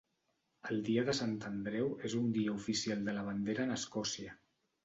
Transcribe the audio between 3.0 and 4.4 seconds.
de la bandera en Escòcia.